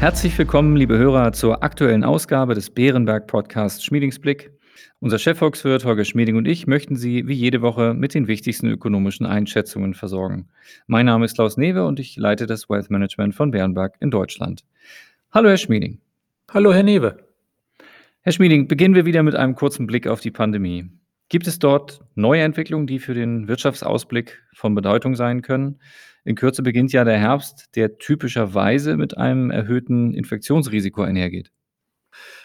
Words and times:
Herzlich 0.00 0.38
willkommen, 0.38 0.76
liebe 0.76 0.96
Hörer, 0.96 1.34
zur 1.34 1.62
aktuellen 1.62 2.04
Ausgabe 2.04 2.54
des 2.54 2.70
Bärenberg 2.70 3.26
Podcasts 3.26 3.84
Schmiedingsblick. 3.84 4.50
Unser 4.98 5.18
Chefvolkswirt 5.18 5.84
Holger 5.84 6.06
Schmieding 6.06 6.36
und 6.36 6.48
ich 6.48 6.66
möchten 6.66 6.96
Sie 6.96 7.28
wie 7.28 7.34
jede 7.34 7.60
Woche 7.60 7.92
mit 7.92 8.14
den 8.14 8.26
wichtigsten 8.26 8.68
ökonomischen 8.68 9.26
Einschätzungen 9.26 9.92
versorgen. 9.92 10.48
Mein 10.86 11.04
Name 11.04 11.26
ist 11.26 11.34
Klaus 11.34 11.58
Newe 11.58 11.84
und 11.84 12.00
ich 12.00 12.16
leite 12.16 12.46
das 12.46 12.70
Wealth 12.70 12.90
Management 12.90 13.34
von 13.34 13.50
Bärenberg 13.50 13.96
in 14.00 14.10
Deutschland. 14.10 14.64
Hallo, 15.32 15.50
Herr 15.50 15.58
Schmieding. 15.58 15.98
Hallo, 16.50 16.72
Herr 16.72 16.82
Newe. 16.82 17.18
Herr 18.22 18.32
Schmieding, 18.32 18.68
beginnen 18.68 18.94
wir 18.94 19.04
wieder 19.04 19.22
mit 19.22 19.34
einem 19.34 19.54
kurzen 19.54 19.86
Blick 19.86 20.06
auf 20.06 20.20
die 20.20 20.30
Pandemie. 20.30 20.88
Gibt 21.30 21.46
es 21.46 21.60
dort 21.60 22.00
neue 22.16 22.42
Entwicklungen, 22.42 22.88
die 22.88 22.98
für 22.98 23.14
den 23.14 23.46
Wirtschaftsausblick 23.46 24.42
von 24.52 24.74
Bedeutung 24.74 25.14
sein 25.14 25.42
können? 25.42 25.78
In 26.24 26.34
Kürze 26.34 26.64
beginnt 26.64 26.92
ja 26.92 27.04
der 27.04 27.18
Herbst, 27.18 27.68
der 27.76 27.98
typischerweise 27.98 28.96
mit 28.96 29.16
einem 29.16 29.52
erhöhten 29.52 30.12
Infektionsrisiko 30.12 31.02
einhergeht. 31.02 31.52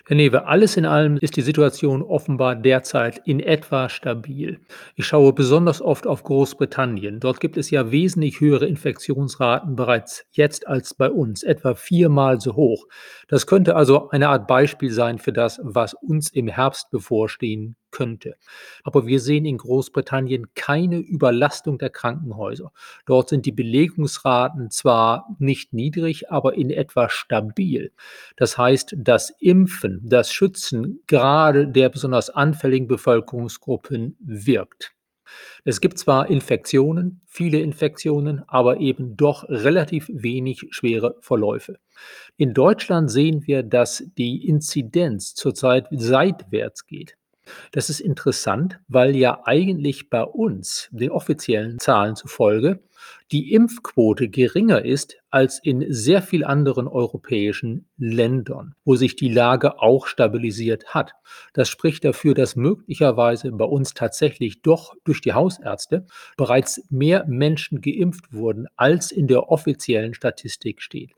Herr 0.06 0.18
Newe, 0.18 0.46
alles 0.46 0.78
in 0.78 0.86
allem 0.86 1.18
ist 1.18 1.36
die 1.36 1.42
Situation 1.42 2.04
offenbar 2.04 2.56
derzeit 2.56 3.20
in 3.26 3.40
etwa 3.40 3.90
stabil. 3.90 4.60
Ich 4.94 5.08
schaue 5.08 5.34
besonders 5.34 5.82
oft 5.82 6.06
auf 6.06 6.22
Großbritannien. 6.22 7.20
Dort 7.20 7.40
gibt 7.40 7.58
es 7.58 7.72
ja 7.72 7.90
wesentlich 7.90 8.40
höhere 8.40 8.68
Infektionsraten 8.68 9.76
bereits 9.76 10.28
jetzt 10.30 10.68
als 10.68 10.94
bei 10.94 11.10
uns, 11.10 11.42
etwa 11.42 11.74
viermal 11.74 12.40
so 12.40 12.56
hoch. 12.56 12.86
Das 13.30 13.48
könnte 13.48 13.76
also 13.76 14.10
eine 14.10 14.30
Art 14.30 14.46
Beispiel 14.46 14.92
sein 14.92 15.18
für 15.18 15.34
das, 15.34 15.60
was 15.64 15.96
uns 15.96 16.32
im 16.32 16.48
Herbst 16.48 16.92
bevorstehen 16.92 17.76
könnte. 17.96 18.36
Aber 18.84 19.08
wir 19.08 19.22
sehen 19.22 19.46
in 19.46 19.58
Großbritannien 19.58 20.54
keine 20.54 20.98
Überlastung 20.98 21.78
der 21.78 21.90
Krankenhäuser. 21.90 22.74
Dort 23.06 23.30
sind 23.30 23.46
die 23.46 23.54
Belegungsraten 23.54 24.70
zwar 24.70 25.34
nicht 25.40 25.72
niedrig, 25.72 26.30
aber 26.30 26.56
in 26.56 26.72
etwa 26.72 27.10
stabil. 27.10 27.94
Das 28.36 28.58
heißt, 28.58 28.96
das 28.98 29.30
Impfen, 29.40 30.02
das 30.04 30.34
Schützen 30.34 31.00
gerade 31.08 31.70
der 31.70 31.88
besonders 31.88 32.30
anfälligen 32.30 32.88
Bevölkerungsgruppen 32.88 34.18
wirkt. 34.20 34.94
Es 35.64 35.82
gibt 35.82 35.98
zwar 35.98 36.30
Infektionen, 36.30 37.22
viele 37.26 37.60
Infektionen, 37.60 38.44
aber 38.48 38.78
eben 38.80 39.16
doch 39.16 39.48
relativ 39.48 40.10
wenig 40.14 40.68
schwere 40.70 41.16
Verläufe. 41.22 41.80
In 42.38 42.54
Deutschland 42.54 43.10
sehen 43.10 43.48
wir, 43.48 43.64
dass 43.64 44.04
die 44.18 44.48
Inzidenz 44.48 45.34
zurzeit 45.34 45.88
seitwärts 45.92 46.86
geht. 46.86 47.18
Das 47.72 47.90
ist 47.90 48.00
interessant, 48.00 48.80
weil 48.88 49.16
ja 49.16 49.42
eigentlich 49.46 50.10
bei 50.10 50.24
uns, 50.24 50.90
den 50.92 51.12
offiziellen 51.12 51.80
Zahlen 51.80 52.16
zufolge, 52.16 52.80
die 53.32 53.54
Impfquote 53.54 54.30
geringer 54.30 54.86
ist 54.86 55.18
als 55.36 55.60
in 55.62 55.86
sehr 55.90 56.22
vielen 56.22 56.46
anderen 56.46 56.88
europäischen 56.88 57.90
Ländern, 57.98 58.74
wo 58.86 58.96
sich 58.96 59.18
die 59.18 59.28
Lage 59.28 59.82
auch 59.82 60.08
stabilisiert 60.08 60.94
hat. 60.94 61.12
Das 61.52 61.68
spricht 61.68 62.06
dafür, 62.06 62.34
dass 62.34 62.56
möglicherweise 62.56 63.52
bei 63.52 63.66
uns 63.66 63.94
tatsächlich 63.94 64.62
doch 64.62 64.94
durch 65.04 65.20
die 65.20 65.34
Hausärzte 65.34 66.06
bereits 66.38 66.86
mehr 66.90 67.26
Menschen 67.28 67.82
geimpft 67.82 68.32
wurden, 68.32 68.68
als 68.78 69.12
in 69.12 69.28
der 69.28 69.50
offiziellen 69.50 70.14
Statistik 70.14 70.82
steht. 70.82 71.12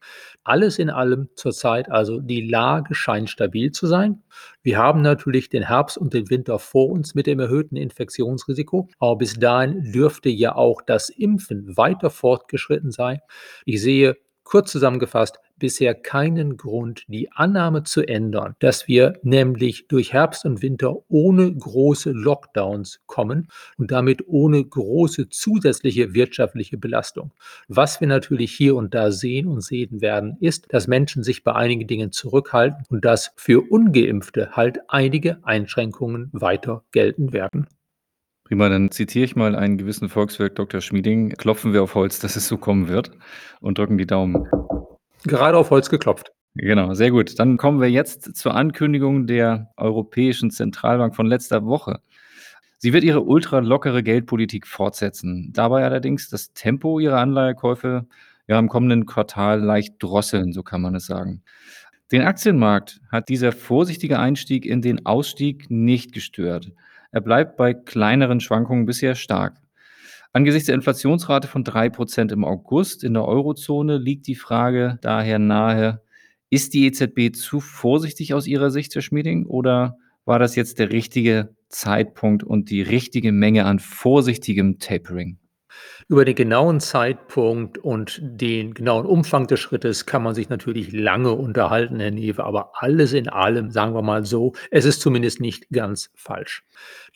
Alles 0.44 0.80
in 0.80 0.90
allem 0.90 1.30
zurzeit 1.36 1.92
also 1.92 2.20
die 2.20 2.42
Lage 2.42 2.96
scheint 2.96 3.30
stabil 3.30 3.72
zu 3.72 3.86
sein. 3.86 4.24
Wir 4.64 4.78
haben 4.78 5.02
natürlich 5.02 5.50
den 5.50 5.64
Herbst 5.64 5.98
und 5.98 6.14
den 6.14 6.30
Winter 6.30 6.58
vor 6.58 6.90
uns 6.90 7.14
mit 7.14 7.28
dem 7.28 7.40
erhöhten 7.40 7.76
Infektionsrisiko, 7.76 8.90
aber 9.00 9.18
bis 9.18 9.36
dahin 9.36 9.92
dürfte 9.92 10.30
ja 10.30 10.56
auch 10.56 10.82
das 10.82 11.10
Impfen 11.10 11.77
weiter 11.78 12.10
fortgeschritten 12.10 12.92
sein. 12.92 13.20
Ich 13.66 13.82
sehe 13.82 14.18
kurz 14.44 14.72
zusammengefasst 14.72 15.40
bisher 15.58 15.96
keinen 15.96 16.58
Grund, 16.58 17.04
die 17.08 17.32
Annahme 17.32 17.84
zu 17.84 18.08
ändern, 18.08 18.56
dass 18.60 18.88
wir 18.88 19.20
nämlich 19.24 19.88
durch 19.88 20.14
Herbst 20.14 20.46
und 20.46 20.62
Winter 20.62 20.96
ohne 21.10 21.54
große 21.54 22.12
Lockdowns 22.12 23.02
kommen 23.08 23.48
und 23.78 23.92
damit 23.92 24.28
ohne 24.28 24.64
große 24.64 25.30
zusätzliche 25.30 26.14
wirtschaftliche 26.14 26.78
Belastung. 26.78 27.32
Was 27.68 28.00
wir 28.00 28.08
natürlich 28.08 28.52
hier 28.54 28.76
und 28.76 28.94
da 28.94 29.12
sehen 29.12 29.48
und 29.48 29.62
sehen 29.62 30.02
werden, 30.02 30.38
ist, 30.40 30.72
dass 30.74 30.88
Menschen 30.88 31.24
sich 31.24 31.44
bei 31.44 31.54
einigen 31.54 31.88
Dingen 31.88 32.12
zurückhalten 32.12 32.86
und 32.90 33.04
dass 33.04 33.32
für 33.36 33.70
ungeimpfte 33.70 34.52
halt 34.52 34.80
einige 34.88 35.40
Einschränkungen 35.44 36.30
weiter 36.34 36.84
gelten 36.92 37.34
werden. 37.34 37.68
Prima, 38.48 38.70
dann 38.70 38.92
zitiere 38.92 39.26
ich 39.26 39.36
mal 39.36 39.58
einen 39.58 39.78
gewissen 39.78 40.08
Volkswirt 40.08 40.58
Dr. 40.58 40.80
Schmieding. 40.80 41.32
Klopfen 41.32 41.74
wir 41.74 41.84
auf 41.84 41.96
Holz, 41.96 42.20
dass 42.20 42.38
es 42.38 42.48
so 42.48 42.58
kommen 42.58 42.88
wird 42.88 43.12
und 43.60 43.78
drücken 43.78 43.98
die 43.98 44.08
Daumen. 44.08 44.48
Gerade 45.26 45.58
auf 45.58 45.70
Holz 45.70 45.90
geklopft. 45.90 46.32
Genau, 46.56 46.94
sehr 46.94 47.12
gut. 47.12 47.38
Dann 47.40 47.58
kommen 47.58 47.82
wir 47.82 47.92
jetzt 47.92 48.38
zur 48.38 48.56
Ankündigung 48.56 49.28
der 49.28 49.74
Europäischen 49.76 50.50
Zentralbank 50.50 51.14
von 51.14 51.26
letzter 51.26 51.66
Woche. 51.66 52.00
Sie 52.78 52.94
wird 52.94 53.04
ihre 53.04 53.24
ultralockere 53.24 54.02
Geldpolitik 54.02 54.66
fortsetzen, 54.66 55.52
dabei 55.52 55.84
allerdings 55.84 56.30
das 56.30 56.54
Tempo 56.54 57.02
ihrer 57.02 57.20
Anleihekäufe 57.20 58.08
ja 58.48 58.60
im 58.60 58.70
kommenden 58.70 59.06
Quartal 59.06 59.60
leicht 59.60 59.96
drosseln, 60.00 60.54
so 60.54 60.64
kann 60.64 60.82
man 60.82 60.96
es 60.96 61.06
sagen. 61.06 61.44
Den 62.14 62.22
Aktienmarkt 62.22 63.02
hat 63.12 63.28
dieser 63.28 63.52
vorsichtige 63.52 64.20
Einstieg 64.20 64.66
in 64.66 64.82
den 64.82 65.06
Ausstieg 65.06 65.70
nicht 65.70 66.14
gestört. 66.14 66.72
Er 67.12 67.22
bleibt 67.22 67.58
bei 67.58 67.74
kleineren 67.74 68.40
Schwankungen 68.40 68.86
bisher 68.86 69.16
stark. 69.16 69.58
Angesichts 70.34 70.68
der 70.68 70.76
Inflationsrate 70.76 71.48
von 71.48 71.64
3% 71.64 72.32
im 72.32 72.44
August 72.46 73.04
in 73.04 73.14
der 73.14 73.26
Eurozone 73.26 73.98
liegt 73.98 74.28
die 74.28 74.36
Frage 74.36 75.00
daher 75.02 75.40
nahe, 75.40 76.02
ist 76.50 76.74
die 76.74 76.86
EZB 76.86 77.36
zu 77.36 77.60
vorsichtig 77.60 78.34
aus 78.34 78.48
Ihrer 78.48 78.72
Sicht, 78.72 78.94
Herr 78.96 79.02
Schmieding, 79.02 79.46
oder 79.46 79.98
war 80.26 80.40
das 80.40 80.56
jetzt 80.56 80.80
der 80.80 80.92
richtige 80.92 81.56
Zeitpunkt 81.70 82.44
und 82.44 82.70
die 82.70 82.82
richtige 82.82 83.32
Menge 83.32 83.66
an 83.66 83.80
vorsichtigem 83.80 84.80
Tapering? 84.80 85.40
Über 86.10 86.24
den 86.24 86.36
genauen 86.36 86.80
Zeitpunkt 86.80 87.80
und 87.80 88.22
den 88.22 88.74
genauen 88.74 89.06
Umfang 89.06 89.46
des 89.48 89.60
Schrittes 89.60 90.06
kann 90.06 90.24
man 90.24 90.34
sich 90.34 90.48
natürlich 90.48 90.94
lange 90.94 91.34
unterhalten, 91.34 92.00
Herr 92.00 92.12
Newe, 92.12 92.46
aber 92.46 92.72
alles 92.76 93.12
in 93.12 93.28
allem, 93.28 93.72
sagen 93.72 93.94
wir 93.94 94.02
mal 94.02 94.24
so, 94.26 94.54
es 94.72 94.86
ist 94.86 95.02
zumindest 95.02 95.42
nicht 95.42 95.70
ganz 95.70 96.10
falsch. 96.16 96.64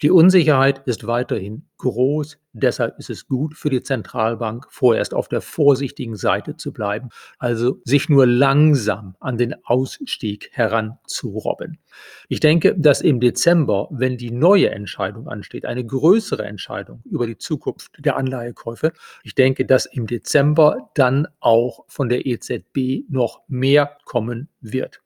Die 0.01 0.11
Unsicherheit 0.11 0.81
ist 0.87 1.07
weiterhin 1.07 1.67
groß. 1.77 2.37
Deshalb 2.53 2.97
ist 2.99 3.09
es 3.09 3.27
gut 3.27 3.55
für 3.55 3.69
die 3.69 3.81
Zentralbank, 3.81 4.67
vorerst 4.69 5.13
auf 5.13 5.27
der 5.27 5.41
vorsichtigen 5.41 6.15
Seite 6.15 6.57
zu 6.57 6.73
bleiben, 6.73 7.09
also 7.39 7.79
sich 7.85 8.09
nur 8.09 8.27
langsam 8.27 9.15
an 9.19 9.37
den 9.37 9.55
Ausstieg 9.63 10.49
heranzurobben. 10.51 11.79
Ich 12.27 12.39
denke, 12.39 12.75
dass 12.77 13.01
im 13.01 13.19
Dezember, 13.19 13.87
wenn 13.91 14.17
die 14.17 14.31
neue 14.31 14.69
Entscheidung 14.69 15.27
ansteht, 15.27 15.65
eine 15.65 15.85
größere 15.85 16.43
Entscheidung 16.43 17.01
über 17.05 17.25
die 17.25 17.37
Zukunft 17.37 17.93
der 17.99 18.17
Anleihekäufe, 18.17 18.80
ich 19.23 19.35
denke, 19.35 19.65
dass 19.65 19.85
im 19.85 20.07
Dezember 20.07 20.89
dann 20.95 21.27
auch 21.39 21.85
von 21.87 22.09
der 22.09 22.25
EZB 22.25 23.09
noch 23.09 23.41
mehr 23.47 23.97
kommen 24.05 24.49
wird. 24.61 25.01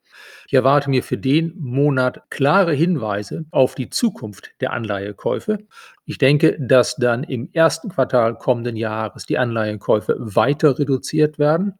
Ich 0.46 0.54
erwarte 0.54 0.88
mir 0.90 1.02
für 1.02 1.18
den 1.18 1.54
Monat 1.58 2.22
klare 2.30 2.72
Hinweise 2.72 3.44
auf 3.50 3.74
die 3.74 3.90
Zukunft 3.90 4.52
der 4.60 4.72
Anleihekäufe. 4.72 5.58
Ich 6.06 6.18
denke, 6.18 6.56
dass 6.58 6.96
dann 6.96 7.24
im 7.24 7.50
ersten 7.52 7.90
Quartal 7.90 8.36
kommenden 8.36 8.76
Jahres 8.76 9.26
die 9.26 9.38
Anleihekäufe 9.38 10.16
weiter 10.18 10.78
reduziert 10.78 11.38
werden 11.38 11.74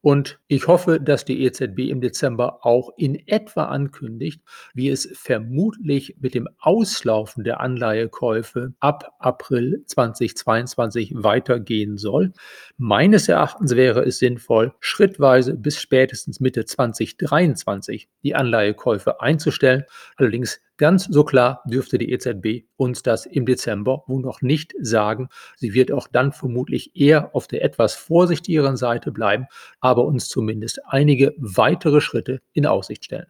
und 0.00 0.38
ich 0.46 0.68
hoffe, 0.68 1.00
dass 1.00 1.24
die 1.24 1.42
EZB 1.42 1.90
im 1.90 2.00
Dezember 2.00 2.64
auch 2.64 2.90
in 2.96 3.26
etwa 3.26 3.64
ankündigt, 3.64 4.42
wie 4.72 4.90
es 4.90 5.08
vermutlich 5.12 6.16
mit 6.20 6.34
dem 6.34 6.48
Auslaufen 6.58 7.42
der 7.42 7.60
Anleihekäufe 7.60 8.74
ab 8.78 9.12
April 9.18 9.82
2022 9.86 11.14
weitergehen 11.16 11.96
soll. 11.96 12.32
Meines 12.76 13.28
Erachtens 13.28 13.74
wäre 13.74 14.04
es 14.04 14.18
sinnvoll, 14.18 14.72
schrittweise 14.78 15.54
bis 15.54 15.80
spätestens 15.80 16.38
Mitte 16.38 16.64
2023 16.64 18.08
die 18.22 18.36
Anleihekäufe 18.36 19.20
einzustellen. 19.20 19.82
Allerdings 20.16 20.60
Ganz 20.78 21.06
so 21.06 21.24
klar 21.24 21.60
dürfte 21.66 21.98
die 21.98 22.12
EZB 22.12 22.64
uns 22.76 23.02
das 23.02 23.26
im 23.26 23.46
Dezember 23.46 24.04
wohl 24.06 24.22
noch 24.22 24.42
nicht 24.42 24.74
sagen. 24.80 25.28
Sie 25.56 25.74
wird 25.74 25.90
auch 25.90 26.06
dann 26.06 26.32
vermutlich 26.32 26.92
eher 26.94 27.34
auf 27.34 27.48
der 27.48 27.64
etwas 27.64 27.94
vorsichtigeren 27.94 28.76
Seite 28.76 29.10
bleiben, 29.10 29.46
aber 29.80 30.04
uns 30.04 30.28
zumindest 30.28 30.80
einige 30.86 31.34
weitere 31.36 32.00
Schritte 32.00 32.40
in 32.52 32.64
Aussicht 32.64 33.04
stellen. 33.04 33.26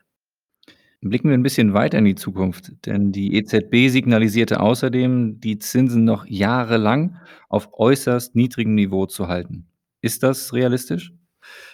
Blicken 1.01 1.29
wir 1.31 1.39
ein 1.39 1.43
bisschen 1.43 1.73
weiter 1.73 1.97
in 1.99 2.05
die 2.05 2.17
Zukunft, 2.17 2.85
denn 2.85 3.13
die 3.13 3.35
EZB 3.37 3.89
signalisierte 3.89 4.61
außerdem, 4.61 5.41
die 5.41 5.59
Zinsen 5.59 6.05
noch 6.05 6.27
jahrelang 6.27 7.17
auf 7.49 7.71
äußerst 7.73 8.35
niedrigem 8.35 8.75
Niveau 8.75 9.07
zu 9.07 9.29
halten. 9.29 9.69
Ist 10.03 10.23
das 10.23 10.53
realistisch? 10.53 11.15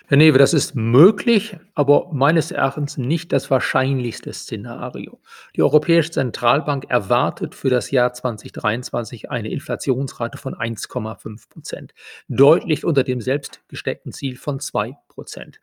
Herr 0.07 0.19
Newe, 0.19 0.37
das 0.37 0.53
ist 0.53 0.75
möglich, 0.75 1.57
aber 1.75 2.13
meines 2.13 2.51
Erachtens 2.51 2.99
nicht 2.99 3.33
das 3.33 3.51
wahrscheinlichste 3.51 4.35
Szenario. 4.35 5.19
Die 5.57 5.63
Europäische 5.63 6.11
Zentralbank 6.11 6.91
erwartet 6.91 7.55
für 7.55 7.71
das 7.71 7.91
Jahr 7.91 8.13
2023 8.13 9.31
eine 9.31 9.51
Inflationsrate 9.51 10.37
von 10.37 10.55
1,5 10.55 11.49
Prozent, 11.49 11.95
deutlich 12.29 12.85
unter 12.85 13.03
dem 13.03 13.23
selbst 13.23 13.63
gesteckten 13.69 14.13
Ziel 14.13 14.37
von 14.37 14.61
2 14.61 14.95
Prozent. 15.09 15.61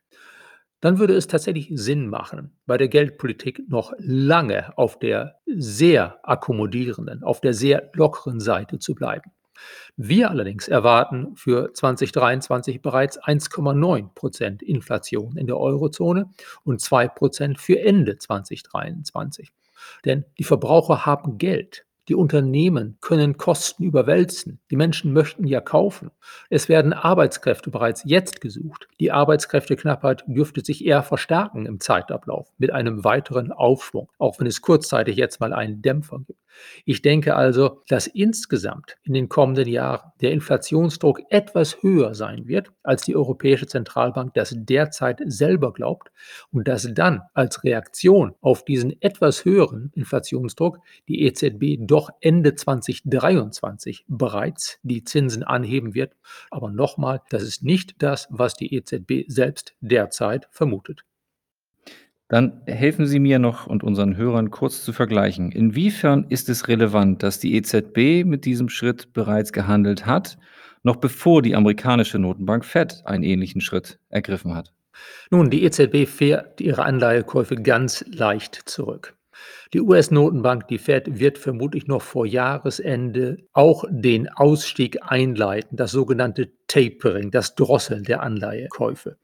dann 0.82 0.98
würde 0.98 1.14
es 1.14 1.28
tatsächlich 1.28 1.70
Sinn 1.72 2.08
machen, 2.08 2.50
bei 2.66 2.76
der 2.76 2.88
Geldpolitik 2.88 3.62
noch 3.68 3.92
lange 3.98 4.76
auf 4.76 4.98
der 4.98 5.36
sehr 5.46 6.18
akkommodierenden, 6.24 7.22
auf 7.22 7.40
der 7.40 7.54
sehr 7.54 7.90
lockeren 7.94 8.40
Seite 8.40 8.80
zu 8.80 8.94
bleiben. 8.96 9.30
Wir 9.96 10.30
allerdings 10.30 10.68
erwarten 10.68 11.36
für 11.36 11.72
2023 11.72 12.80
bereits 12.80 13.20
1,9 13.20 14.14
Prozent 14.14 14.62
Inflation 14.62 15.36
in 15.36 15.46
der 15.46 15.58
Eurozone 15.58 16.30
und 16.64 16.80
2 16.80 17.08
Prozent 17.08 17.60
für 17.60 17.78
Ende 17.80 18.18
2023. 18.18 19.52
Denn 20.04 20.24
die 20.38 20.44
Verbraucher 20.44 21.06
haben 21.06 21.38
Geld. 21.38 21.84
Die 22.08 22.16
Unternehmen 22.16 22.98
können 23.00 23.36
Kosten 23.36 23.84
überwälzen. 23.84 24.58
Die 24.70 24.76
Menschen 24.76 25.12
möchten 25.12 25.46
ja 25.46 25.60
kaufen. 25.60 26.10
Es 26.50 26.68
werden 26.68 26.92
Arbeitskräfte 26.92 27.70
bereits 27.70 28.02
jetzt 28.04 28.40
gesucht. 28.40 28.88
Die 28.98 29.12
Arbeitskräfteknappheit 29.12 30.24
dürfte 30.26 30.64
sich 30.64 30.84
eher 30.84 31.04
verstärken 31.04 31.64
im 31.64 31.78
Zeitablauf 31.78 32.48
mit 32.58 32.72
einem 32.72 33.04
weiteren 33.04 33.52
Aufschwung, 33.52 34.10
auch 34.18 34.40
wenn 34.40 34.48
es 34.48 34.62
kurzzeitig 34.62 35.16
jetzt 35.16 35.38
mal 35.38 35.52
einen 35.52 35.80
Dämpfer 35.80 36.18
gibt. 36.18 36.41
Ich 36.84 37.02
denke 37.02 37.36
also, 37.36 37.82
dass 37.88 38.06
insgesamt 38.06 38.96
in 39.02 39.14
den 39.14 39.28
kommenden 39.28 39.68
Jahren 39.68 40.12
der 40.20 40.32
Inflationsdruck 40.32 41.20
etwas 41.30 41.82
höher 41.82 42.14
sein 42.14 42.46
wird, 42.46 42.70
als 42.82 43.02
die 43.02 43.16
Europäische 43.16 43.66
Zentralbank 43.66 44.34
das 44.34 44.54
derzeit 44.56 45.20
selber 45.24 45.72
glaubt 45.72 46.10
und 46.50 46.68
dass 46.68 46.88
dann 46.92 47.22
als 47.34 47.64
Reaktion 47.64 48.34
auf 48.40 48.64
diesen 48.64 49.00
etwas 49.00 49.44
höheren 49.44 49.90
Inflationsdruck 49.94 50.78
die 51.08 51.22
EZB 51.22 51.78
doch 51.80 52.10
Ende 52.20 52.54
2023 52.54 54.04
bereits 54.08 54.78
die 54.82 55.04
Zinsen 55.04 55.42
anheben 55.42 55.94
wird. 55.94 56.14
Aber 56.50 56.70
nochmal, 56.70 57.20
das 57.30 57.42
ist 57.42 57.62
nicht 57.62 58.02
das, 58.02 58.28
was 58.30 58.54
die 58.54 58.74
EZB 58.74 59.24
selbst 59.28 59.74
derzeit 59.80 60.48
vermutet. 60.50 61.04
Dann 62.32 62.62
helfen 62.64 63.04
Sie 63.04 63.18
mir 63.18 63.38
noch 63.38 63.66
und 63.66 63.84
unseren 63.84 64.16
Hörern 64.16 64.50
kurz 64.50 64.82
zu 64.82 64.94
vergleichen. 64.94 65.52
Inwiefern 65.52 66.24
ist 66.30 66.48
es 66.48 66.66
relevant, 66.66 67.22
dass 67.22 67.38
die 67.40 67.54
EZB 67.56 68.24
mit 68.24 68.46
diesem 68.46 68.70
Schritt 68.70 69.12
bereits 69.12 69.52
gehandelt 69.52 70.06
hat, 70.06 70.38
noch 70.82 70.96
bevor 70.96 71.42
die 71.42 71.54
amerikanische 71.54 72.18
Notenbank 72.18 72.64
Fed 72.64 73.02
einen 73.04 73.22
ähnlichen 73.22 73.60
Schritt 73.60 73.98
ergriffen 74.08 74.54
hat? 74.54 74.72
Nun, 75.30 75.50
die 75.50 75.62
EZB 75.62 76.08
fährt 76.08 76.58
ihre 76.62 76.84
Anleihekäufe 76.84 77.56
ganz 77.56 78.02
leicht 78.10 78.54
zurück. 78.64 79.14
Die 79.74 79.82
US-Notenbank, 79.82 80.68
die 80.68 80.78
Fed, 80.78 81.18
wird 81.18 81.36
vermutlich 81.36 81.86
noch 81.86 82.00
vor 82.00 82.24
Jahresende 82.24 83.44
auch 83.52 83.84
den 83.90 84.30
Ausstieg 84.30 85.00
einleiten, 85.02 85.76
das 85.76 85.90
sogenannte 85.90 86.50
Tapering, 86.66 87.30
das 87.30 87.56
Drosseln 87.56 88.04
der 88.04 88.22
Anleihekäufe. 88.22 89.18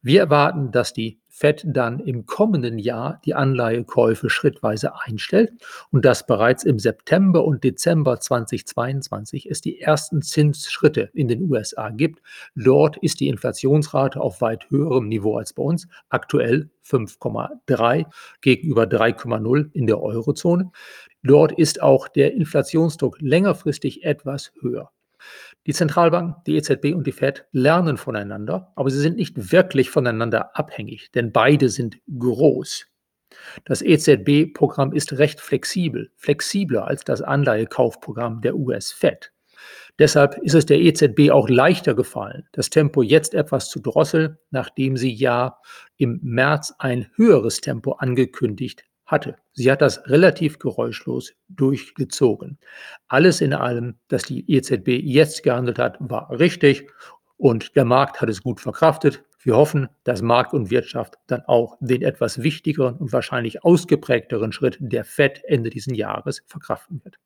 Wir 0.00 0.20
erwarten, 0.20 0.70
dass 0.70 0.92
die 0.92 1.21
Fed 1.42 1.64
dann 1.66 1.98
im 1.98 2.24
kommenden 2.24 2.78
Jahr 2.78 3.20
die 3.24 3.34
Anleihekäufe 3.34 4.30
schrittweise 4.30 4.92
einstellt 5.00 5.50
und 5.90 6.04
dass 6.04 6.24
bereits 6.24 6.62
im 6.62 6.78
September 6.78 7.44
und 7.44 7.64
Dezember 7.64 8.20
2022 8.20 9.50
es 9.50 9.60
die 9.60 9.80
ersten 9.80 10.22
Zinsschritte 10.22 11.10
in 11.14 11.26
den 11.26 11.50
USA 11.50 11.90
gibt. 11.90 12.22
Dort 12.54 12.96
ist 12.98 13.18
die 13.18 13.26
Inflationsrate 13.26 14.20
auf 14.20 14.40
weit 14.40 14.70
höherem 14.70 15.08
Niveau 15.08 15.36
als 15.36 15.52
bei 15.52 15.64
uns, 15.64 15.88
aktuell 16.10 16.70
5,3 16.86 18.06
gegenüber 18.40 18.84
3,0 18.84 19.68
in 19.72 19.88
der 19.88 20.00
Eurozone. 20.00 20.70
Dort 21.24 21.58
ist 21.58 21.82
auch 21.82 22.06
der 22.06 22.34
Inflationsdruck 22.34 23.20
längerfristig 23.20 24.04
etwas 24.04 24.52
höher. 24.60 24.92
Die 25.66 25.74
Zentralbank, 25.74 26.44
die 26.44 26.56
EZB 26.56 26.94
und 26.94 27.06
die 27.06 27.12
Fed 27.12 27.46
lernen 27.52 27.96
voneinander, 27.96 28.72
aber 28.74 28.90
sie 28.90 28.98
sind 28.98 29.16
nicht 29.16 29.52
wirklich 29.52 29.90
voneinander 29.90 30.56
abhängig, 30.58 31.12
denn 31.12 31.30
beide 31.30 31.68
sind 31.68 31.98
groß. 32.18 32.86
Das 33.64 33.80
EZB-Programm 33.80 34.92
ist 34.92 35.12
recht 35.14 35.40
flexibel, 35.40 36.10
flexibler 36.16 36.86
als 36.86 37.04
das 37.04 37.22
Anleihekaufprogramm 37.22 38.40
der 38.40 38.56
US-Fed. 38.56 39.32
Deshalb 39.98 40.36
ist 40.38 40.54
es 40.54 40.66
der 40.66 40.80
EZB 40.80 41.30
auch 41.30 41.48
leichter 41.48 41.94
gefallen, 41.94 42.48
das 42.52 42.68
Tempo 42.68 43.02
jetzt 43.02 43.32
etwas 43.32 43.70
zu 43.70 43.78
drosseln, 43.78 44.38
nachdem 44.50 44.96
sie 44.96 45.12
ja 45.12 45.60
im 45.96 46.18
März 46.22 46.74
ein 46.78 47.06
höheres 47.14 47.60
Tempo 47.60 47.92
angekündigt 47.92 48.84
hatte. 49.06 49.36
Sie 49.52 49.70
hat 49.70 49.82
das 49.82 50.06
relativ 50.08 50.58
geräuschlos 50.58 51.32
durchgezogen. 51.48 52.58
Alles 53.08 53.40
in 53.40 53.52
allem, 53.52 53.96
dass 54.08 54.22
die 54.22 54.50
EZB 54.50 54.88
jetzt 55.02 55.42
gehandelt 55.42 55.78
hat, 55.78 55.96
war 56.00 56.30
richtig 56.30 56.88
und 57.36 57.74
der 57.76 57.84
Markt 57.84 58.20
hat 58.20 58.28
es 58.28 58.42
gut 58.42 58.60
verkraftet. 58.60 59.24
Wir 59.42 59.56
hoffen, 59.56 59.88
dass 60.04 60.22
Markt 60.22 60.54
und 60.54 60.70
Wirtschaft 60.70 61.16
dann 61.26 61.42
auch 61.46 61.76
den 61.80 62.02
etwas 62.02 62.42
wichtigeren 62.42 62.94
und 62.96 63.12
wahrscheinlich 63.12 63.64
ausgeprägteren 63.64 64.52
Schritt 64.52 64.78
der 64.80 65.04
FED 65.04 65.42
Ende 65.46 65.70
dieses 65.70 65.96
Jahres 65.96 66.42
verkraften 66.46 67.02
wird. 67.04 67.18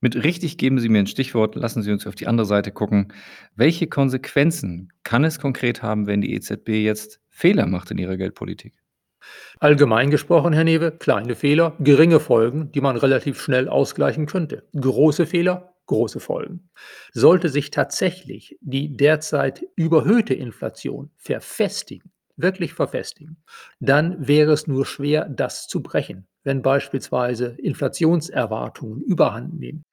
Mit 0.00 0.22
richtig 0.22 0.58
geben 0.58 0.80
Sie 0.80 0.88
mir 0.88 0.98
ein 0.98 1.06
Stichwort, 1.06 1.54
lassen 1.54 1.82
Sie 1.82 1.92
uns 1.92 2.06
auf 2.06 2.16
die 2.16 2.26
andere 2.26 2.46
Seite 2.46 2.72
gucken. 2.72 3.12
Welche 3.54 3.86
Konsequenzen 3.86 4.92
kann 5.04 5.24
es 5.24 5.38
konkret 5.38 5.82
haben, 5.82 6.06
wenn 6.06 6.20
die 6.20 6.34
EZB 6.34 6.68
jetzt 6.70 7.20
Fehler 7.28 7.66
macht 7.66 7.90
in 7.92 7.98
ihrer 7.98 8.16
Geldpolitik? 8.16 8.81
Allgemein 9.60 10.10
gesprochen, 10.10 10.52
Herr 10.52 10.64
Newe, 10.64 10.92
kleine 10.92 11.34
Fehler, 11.34 11.76
geringe 11.78 12.20
Folgen, 12.20 12.72
die 12.72 12.80
man 12.80 12.96
relativ 12.96 13.40
schnell 13.40 13.68
ausgleichen 13.68 14.26
könnte. 14.26 14.64
Große 14.74 15.26
Fehler, 15.26 15.74
große 15.86 16.20
Folgen. 16.20 16.70
Sollte 17.12 17.48
sich 17.48 17.70
tatsächlich 17.70 18.56
die 18.60 18.96
derzeit 18.96 19.64
überhöhte 19.76 20.34
Inflation 20.34 21.10
verfestigen, 21.16 22.10
wirklich 22.36 22.74
verfestigen, 22.74 23.42
dann 23.80 24.26
wäre 24.26 24.52
es 24.52 24.66
nur 24.66 24.86
schwer, 24.86 25.28
das 25.28 25.68
zu 25.68 25.82
brechen, 25.82 26.26
wenn 26.44 26.62
beispielsweise 26.62 27.56
Inflationserwartungen 27.58 29.02
überhand 29.02 29.58
nehmen. 29.58 29.84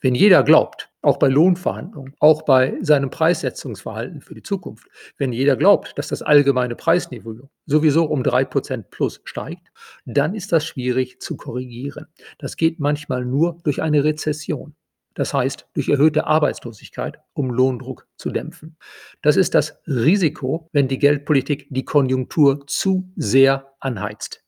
Wenn 0.00 0.14
jeder 0.14 0.42
glaubt, 0.42 0.87
auch 1.02 1.18
bei 1.18 1.28
Lohnverhandlungen, 1.28 2.14
auch 2.18 2.42
bei 2.42 2.76
seinem 2.82 3.10
Preissetzungsverhalten 3.10 4.20
für 4.20 4.34
die 4.34 4.42
Zukunft, 4.42 4.88
wenn 5.16 5.32
jeder 5.32 5.56
glaubt, 5.56 5.96
dass 5.96 6.08
das 6.08 6.22
allgemeine 6.22 6.74
Preisniveau 6.74 7.48
sowieso 7.66 8.04
um 8.04 8.22
drei 8.22 8.44
Prozent 8.44 8.90
plus 8.90 9.20
steigt, 9.24 9.68
dann 10.06 10.34
ist 10.34 10.52
das 10.52 10.66
schwierig 10.66 11.20
zu 11.20 11.36
korrigieren. 11.36 12.06
Das 12.38 12.56
geht 12.56 12.80
manchmal 12.80 13.24
nur 13.24 13.58
durch 13.62 13.82
eine 13.82 14.04
Rezession. 14.04 14.74
Das 15.14 15.34
heißt, 15.34 15.66
durch 15.74 15.88
erhöhte 15.88 16.26
Arbeitslosigkeit, 16.26 17.18
um 17.32 17.50
Lohndruck 17.50 18.06
zu 18.16 18.30
dämpfen. 18.30 18.76
Das 19.20 19.36
ist 19.36 19.54
das 19.54 19.80
Risiko, 19.86 20.68
wenn 20.72 20.86
die 20.86 20.98
Geldpolitik 20.98 21.66
die 21.70 21.84
Konjunktur 21.84 22.64
zu 22.68 23.10
sehr 23.16 23.74
anheizt. 23.80 24.44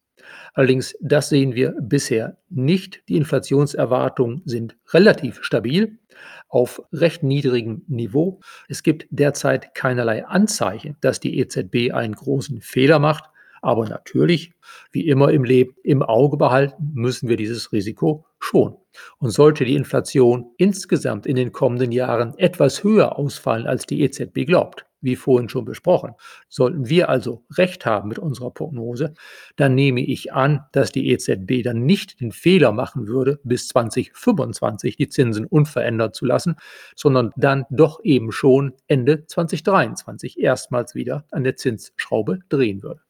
Allerdings, 0.55 0.97
das 1.01 1.29
sehen 1.29 1.55
wir 1.55 1.75
bisher 1.81 2.37
nicht. 2.49 3.03
Die 3.09 3.17
Inflationserwartungen 3.17 4.43
sind 4.45 4.77
relativ 4.93 5.43
stabil 5.43 5.99
auf 6.49 6.83
recht 6.93 7.23
niedrigem 7.23 7.83
Niveau. 7.89 8.41
Es 8.69 8.83
gibt 8.83 9.07
derzeit 9.11 9.75
keinerlei 9.75 10.27
Anzeichen, 10.27 10.97
dass 11.01 11.21
die 11.21 11.39
EZB 11.39 11.93
einen 11.93 12.15
großen 12.15 12.61
Fehler 12.61 12.99
macht. 12.99 13.25
Aber 13.63 13.87
natürlich, 13.87 14.53
wie 14.91 15.07
immer 15.07 15.31
im 15.31 15.45
Leben, 15.45 15.75
im 15.83 16.03
Auge 16.03 16.39
behalten 16.39 16.93
müssen 16.95 17.29
wir 17.29 17.37
dieses 17.37 17.73
Risiko 17.73 18.25
schon. 18.39 18.77
Und 19.19 19.31
sollte 19.31 19.65
die 19.65 19.77
Inflation 19.77 20.47
insgesamt 20.57 21.27
in 21.27 21.37
den 21.37 21.53
kommenden 21.53 21.93
Jahren 21.93 22.37
etwas 22.39 22.83
höher 22.83 23.19
ausfallen, 23.19 23.67
als 23.67 23.85
die 23.87 24.01
EZB 24.01 24.47
glaubt, 24.47 24.87
wie 25.01 25.17
vorhin 25.17 25.49
schon 25.49 25.65
besprochen. 25.65 26.13
Sollten 26.49 26.89
wir 26.89 27.09
also 27.09 27.45
recht 27.53 27.87
haben 27.87 28.09
mit 28.09 28.19
unserer 28.19 28.51
Prognose, 28.51 29.15
dann 29.57 29.75
nehme 29.75 30.01
ich 30.01 30.33
an, 30.33 30.61
dass 30.73 30.93
die 30.93 31.11
EZB 31.11 31.63
dann 31.63 31.85
nicht 31.85 32.21
den 32.21 32.33
Fehler 32.33 32.73
machen 32.73 33.07
würde, 33.07 33.41
bis 33.45 33.69
2025 33.69 34.97
die 34.97 35.09
Zinsen 35.09 35.47
unverändert 35.47 36.15
zu 36.15 36.27
lassen, 36.27 36.57
sondern 36.97 37.31
dann 37.37 37.65
doch 37.71 38.01
eben 38.05 38.33
schon 38.33 38.75
Ende 38.87 39.27
2023 39.27 40.39
erstmals 40.39 40.95
wieder 40.95 41.25
an 41.31 41.45
der 41.45 41.57
Zinsschraube 41.57 42.41
drehen 42.49 42.83
würde. 42.83 43.01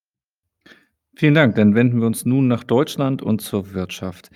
Vielen 1.16 1.35
Dank. 1.35 1.54
Dann 1.56 1.75
wenden 1.75 2.00
wir 2.00 2.06
uns 2.06 2.25
nun 2.25 2.49
nach 2.49 2.64
Deutschland 2.64 3.20
und 3.20 3.42
zur 3.42 3.75
Wirtschaft. 3.75 4.30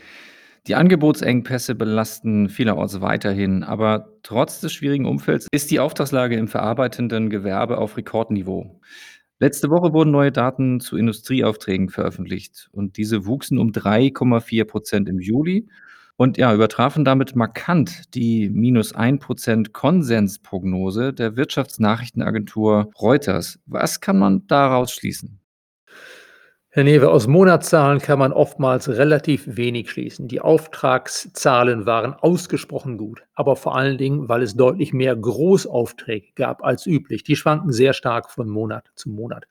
Die 0.66 0.76
Angebotsengpässe 0.76 1.74
belasten 1.74 2.48
vielerorts 2.48 3.02
weiterhin, 3.02 3.64
aber 3.64 4.14
trotz 4.22 4.60
des 4.60 4.72
schwierigen 4.72 5.04
Umfelds 5.04 5.46
ist 5.52 5.70
die 5.70 5.78
Auftragslage 5.78 6.36
im 6.36 6.48
verarbeitenden 6.48 7.28
Gewerbe 7.28 7.76
auf 7.76 7.98
Rekordniveau. 7.98 8.80
Letzte 9.40 9.68
Woche 9.68 9.92
wurden 9.92 10.10
neue 10.10 10.32
Daten 10.32 10.80
zu 10.80 10.96
Industrieaufträgen 10.96 11.90
veröffentlicht 11.90 12.70
und 12.72 12.96
diese 12.96 13.26
wuchsen 13.26 13.58
um 13.58 13.72
3,4 13.72 14.64
Prozent 14.64 15.08
im 15.10 15.20
Juli 15.20 15.68
und 16.16 16.38
ja, 16.38 16.54
übertrafen 16.54 17.04
damit 17.04 17.36
markant 17.36 18.14
die 18.14 18.48
minus 18.48 18.94
1 18.94 19.20
Prozent 19.22 19.74
Konsensprognose 19.74 21.12
der 21.12 21.36
Wirtschaftsnachrichtenagentur 21.36 22.90
Reuters. 22.98 23.58
Was 23.66 24.00
kann 24.00 24.18
man 24.18 24.46
daraus 24.46 24.92
schließen? 24.92 25.43
Herr 26.76 26.82
Newe, 26.82 27.08
aus 27.08 27.28
Monatszahlen 27.28 28.00
kann 28.00 28.18
man 28.18 28.32
oftmals 28.32 28.88
relativ 28.88 29.44
wenig 29.46 29.92
schließen. 29.92 30.26
Die 30.26 30.40
Auftragszahlen 30.40 31.86
waren 31.86 32.14
ausgesprochen 32.14 32.98
gut, 32.98 33.22
aber 33.36 33.54
vor 33.54 33.76
allen 33.76 33.96
Dingen, 33.96 34.28
weil 34.28 34.42
es 34.42 34.56
deutlich 34.56 34.92
mehr 34.92 35.14
Großaufträge 35.14 36.32
gab 36.34 36.64
als 36.64 36.84
üblich. 36.84 37.22
Die 37.22 37.36
schwanken 37.36 37.70
sehr 37.70 37.92
stark 37.92 38.28
von 38.28 38.48
Monat 38.48 38.90
zu 38.96 39.08
Monat. 39.08 39.44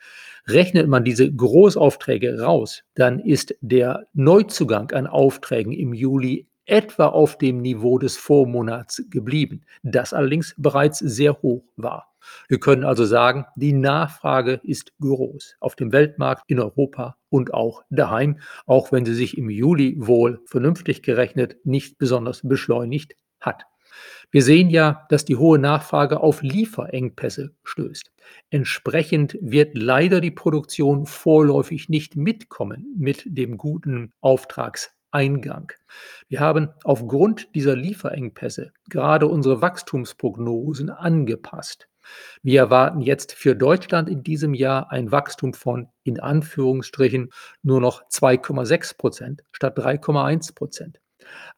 Rechnet 0.47 0.89
man 0.89 1.05
diese 1.05 1.33
Großaufträge 1.33 2.41
raus, 2.41 2.83
dann 2.95 3.19
ist 3.19 3.55
der 3.61 4.05
Neuzugang 4.11 4.91
an 4.91 5.07
Aufträgen 5.07 5.71
im 5.71 5.93
Juli 5.93 6.49
etwa 6.65 7.07
auf 7.07 7.37
dem 7.37 7.61
Niveau 7.61 7.99
des 7.99 8.17
Vormonats 8.17 9.01
geblieben, 9.09 9.61
das 9.81 10.11
allerdings 10.11 10.55
bereits 10.57 10.99
sehr 10.99 11.41
hoch 11.41 11.63
war. 11.77 12.12
Wir 12.47 12.59
können 12.59 12.83
also 12.83 13.05
sagen, 13.05 13.45
die 13.55 13.73
Nachfrage 13.73 14.59
ist 14.63 14.93
groß 14.99 15.57
auf 15.59 15.75
dem 15.75 15.91
Weltmarkt, 15.91 16.43
in 16.47 16.59
Europa 16.59 17.17
und 17.29 17.53
auch 17.53 17.83
daheim, 17.89 18.39
auch 18.65 18.91
wenn 18.91 19.05
sie 19.05 19.15
sich 19.15 19.37
im 19.37 19.49
Juli 19.49 19.95
wohl 19.97 20.41
vernünftig 20.45 21.03
gerechnet 21.03 21.57
nicht 21.63 21.97
besonders 21.97 22.41
beschleunigt 22.43 23.15
hat. 23.39 23.65
Wir 24.31 24.41
sehen 24.41 24.69
ja, 24.69 25.05
dass 25.09 25.25
die 25.25 25.35
hohe 25.35 25.59
Nachfrage 25.59 26.19
auf 26.21 26.41
Lieferengpässe 26.41 27.53
stößt. 27.63 28.11
Entsprechend 28.49 29.37
wird 29.41 29.77
leider 29.77 30.21
die 30.21 30.31
Produktion 30.31 31.05
vorläufig 31.05 31.89
nicht 31.89 32.15
mitkommen 32.15 32.95
mit 32.97 33.23
dem 33.25 33.57
guten 33.57 34.11
Auftragseingang. 34.21 35.71
Wir 36.29 36.39
haben 36.39 36.69
aufgrund 36.83 37.53
dieser 37.53 37.75
Lieferengpässe 37.75 38.73
gerade 38.89 39.27
unsere 39.27 39.61
Wachstumsprognosen 39.61 40.89
angepasst. 40.89 41.87
Wir 42.41 42.59
erwarten 42.59 43.01
jetzt 43.01 43.33
für 43.33 43.55
Deutschland 43.55 44.09
in 44.09 44.23
diesem 44.23 44.53
Jahr 44.53 44.91
ein 44.91 45.11
Wachstum 45.11 45.53
von 45.53 45.87
in 46.03 46.19
Anführungsstrichen 46.19 47.29
nur 47.61 47.81
noch 47.81 48.07
2,6 48.09 48.97
Prozent 48.97 49.43
statt 49.51 49.77
3,1 49.77 50.55
Prozent. 50.55 50.99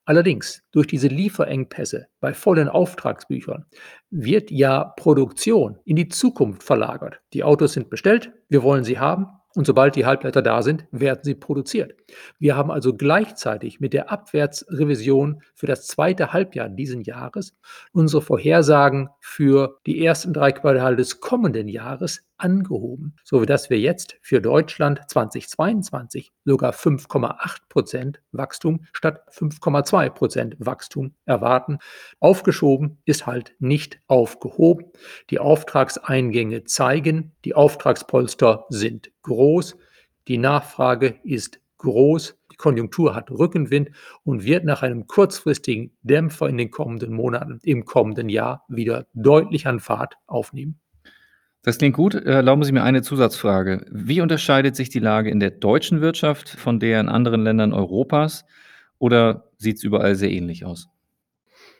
Allerdings 0.05 0.61
durch 0.71 0.87
diese 0.87 1.07
Lieferengpässe 1.07 2.07
bei 2.19 2.33
vollen 2.33 2.69
Auftragsbüchern 2.69 3.65
wird 4.11 4.51
ja 4.51 4.83
Produktion 4.83 5.79
in 5.85 5.95
die 5.95 6.09
Zukunft 6.09 6.63
verlagert. 6.63 7.21
Die 7.33 7.43
Autos 7.43 7.73
sind 7.73 7.89
bestellt, 7.89 8.31
wir 8.49 8.61
wollen 8.61 8.83
sie 8.83 8.99
haben, 8.99 9.27
und 9.55 9.65
sobald 9.65 9.95
die 9.95 10.05
Halbleiter 10.05 10.41
da 10.41 10.61
sind, 10.61 10.85
werden 10.91 11.21
sie 11.23 11.33
produziert. 11.33 11.95
Wir 12.39 12.55
haben 12.57 12.71
also 12.71 12.93
gleichzeitig 12.93 13.79
mit 13.79 13.93
der 13.93 14.11
Abwärtsrevision 14.11 15.41
für 15.53 15.65
das 15.65 15.87
zweite 15.87 16.33
Halbjahr 16.33 16.69
diesen 16.69 17.01
Jahres 17.01 17.57
unsere 17.93 18.21
Vorhersagen 18.21 19.09
für 19.19 19.79
die 19.85 20.03
ersten 20.05 20.33
drei 20.33 20.51
Quartale 20.51 20.97
des 20.97 21.21
kommenden 21.21 21.67
Jahres 21.69 22.27
angehoben, 22.37 23.15
so 23.23 23.45
dass 23.45 23.69
wir 23.69 23.79
jetzt 23.79 24.17
für 24.21 24.41
Deutschland 24.41 25.01
2022 25.07 26.31
sogar 26.43 26.73
5,8 26.73 27.59
Prozent 27.69 28.21
Wachstum 28.31 28.85
statt 28.93 29.21
5,2 29.31 30.09
Prozent 30.09 30.55
Wachstum 30.59 31.13
erwarten. 31.25 31.79
Aufgeschoben 32.19 32.97
ist 33.05 33.25
halt 33.25 33.55
nicht 33.59 33.99
aufgehoben. 34.07 34.85
Die 35.29 35.39
Auftragseingänge 35.39 36.63
zeigen, 36.65 37.33
die 37.45 37.55
Auftragspolster 37.55 38.65
sind 38.69 39.11
groß, 39.21 39.77
die 40.27 40.37
Nachfrage 40.37 41.19
ist 41.23 41.59
groß, 41.77 42.37
die 42.51 42.57
Konjunktur 42.57 43.15
hat 43.15 43.31
Rückenwind 43.31 43.91
und 44.23 44.43
wird 44.43 44.65
nach 44.65 44.81
einem 44.81 45.07
kurzfristigen 45.07 45.95
Dämpfer 46.01 46.47
in 46.47 46.57
den 46.57 46.71
kommenden 46.71 47.13
Monaten 47.13 47.59
im 47.63 47.85
kommenden 47.85 48.29
Jahr 48.29 48.65
wieder 48.67 49.07
deutlich 49.13 49.67
an 49.67 49.79
Fahrt 49.79 50.15
aufnehmen. 50.25 50.79
Das 51.65 51.79
klingt 51.79 51.95
gut. 51.95 52.13
Erlauben 52.13 52.63
Sie 52.63 52.71
mir 52.71 52.83
eine 52.83 53.01
Zusatzfrage. 53.01 53.87
Wie 53.89 54.21
unterscheidet 54.21 54.75
sich 54.75 54.89
die 54.89 54.99
Lage 54.99 55.31
in 55.31 55.39
der 55.39 55.49
deutschen 55.49 55.99
Wirtschaft 55.99 56.47
von 56.47 56.79
der 56.79 56.99
in 56.99 57.09
anderen 57.09 57.43
Ländern 57.43 57.73
Europas 57.73 58.45
oder 58.99 59.49
sieht 59.57 59.77
es 59.77 59.83
überall 59.83 60.13
sehr 60.15 60.29
ähnlich 60.29 60.63
aus? 60.63 60.89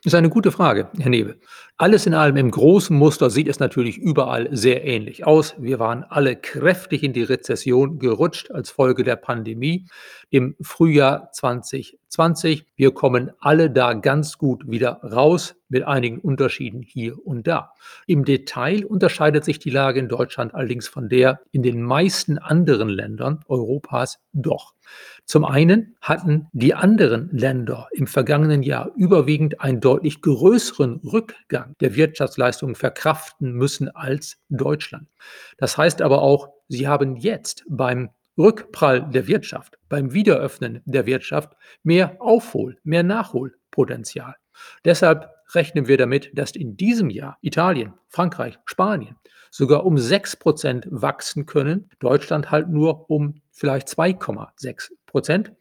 Ist 0.06 0.14
eine 0.14 0.30
gute 0.30 0.52
Frage, 0.52 0.88
Herr 1.00 1.10
Newe. 1.10 1.38
Alles 1.78 2.06
in 2.06 2.14
allem 2.14 2.38
im 2.38 2.52
großen 2.52 2.96
Muster 2.96 3.32
sieht 3.32 3.48
es 3.48 3.58
natürlich 3.58 3.98
überall 3.98 4.48
sehr 4.52 4.86
ähnlich 4.86 5.26
aus. 5.26 5.56
Wir 5.58 5.80
waren 5.80 6.04
alle 6.04 6.36
kräftig 6.36 7.02
in 7.02 7.12
die 7.12 7.24
Rezession 7.24 7.98
gerutscht 7.98 8.52
als 8.52 8.70
Folge 8.70 9.04
der 9.04 9.16
Pandemie 9.16 9.88
im 10.30 10.56
Frühjahr 10.62 11.32
2020. 11.32 12.68
Wir 12.76 12.94
kommen 12.94 13.32
alle 13.40 13.72
da 13.72 13.94
ganz 13.94 14.38
gut 14.38 14.70
wieder 14.70 15.00
raus 15.02 15.56
mit 15.70 15.88
einigen 15.88 16.20
Unterschieden 16.20 16.84
hier 16.84 17.18
und 17.26 17.48
da. 17.48 17.74
Im 18.06 18.26
Detail 18.26 18.86
unterscheidet 18.86 19.44
sich 19.44 19.58
die 19.58 19.72
Lage 19.72 20.00
in 20.00 20.08
Deutschland 20.08 20.54
allerdings 20.54 20.88
von 20.88 21.10
der 21.10 21.40
in 21.52 21.64
den 21.64 21.82
meisten 21.82 22.38
anderen 22.38 22.90
Ländern 22.90 23.40
Europas 23.48 24.20
doch. 24.34 24.75
Zum 25.26 25.44
einen 25.46 25.96
hatten 26.02 26.48
die 26.54 26.74
anderen 26.74 27.30
Länder 27.32 27.88
im 27.92 28.08
vergangenen 28.08 28.64
Jahr 28.64 28.92
überwiegend 28.96 29.62
einen 29.62 29.80
deutlich 29.80 30.22
größeren 30.22 31.02
Rückgang 31.04 31.76
der 31.80 31.96
Wirtschaftsleistungen 31.96 32.76
verkraften 32.76 33.54
müssen 33.54 33.90
als 33.90 34.38
Deutschland. 34.50 35.08
Das 35.58 35.78
heißt 35.78 36.02
aber 36.02 36.22
auch, 36.22 36.50
sie 36.68 36.88
haben 36.88 37.16
jetzt 37.16 37.64
beim 37.68 38.10
Rückprall 38.38 39.10
der 39.10 39.28
Wirtschaft, 39.28 39.78
beim 39.90 40.14
Wiederöffnen 40.14 40.82
der 40.86 41.06
Wirtschaft 41.06 41.54
mehr 41.84 42.18
Aufhol-, 42.20 42.78
mehr 42.84 43.04
Nachholpotenzial. 43.04 44.36
Deshalb 44.84 45.30
rechnen 45.56 45.88
wir 45.88 45.98
damit, 45.98 46.32
dass 46.34 46.52
in 46.52 46.78
diesem 46.78 47.10
Jahr 47.10 47.38
Italien, 47.42 47.94
Frankreich, 48.10 48.58
Spanien 48.66 49.16
sogar 49.52 49.86
um 49.86 49.98
6 49.98 50.36
Prozent 50.36 50.88
wachsen 50.90 51.46
können, 51.46 51.90
Deutschland 52.00 52.52
halt 52.52 52.70
nur 52.70 53.10
um 53.10 53.42
vielleicht 53.52 53.88
2,6 53.88 54.92
Prozent. 55.06 55.54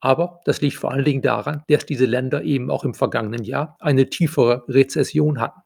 Aber 0.00 0.40
das 0.44 0.60
liegt 0.60 0.76
vor 0.76 0.92
allen 0.92 1.04
Dingen 1.04 1.22
daran, 1.22 1.64
dass 1.68 1.84
diese 1.84 2.06
Länder 2.06 2.42
eben 2.42 2.70
auch 2.70 2.84
im 2.84 2.94
vergangenen 2.94 3.42
Jahr 3.42 3.76
eine 3.80 4.08
tiefere 4.08 4.64
Rezession 4.68 5.40
hatten. 5.40 5.60